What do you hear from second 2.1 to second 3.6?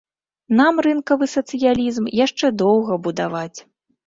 яшчэ доўга будаваць.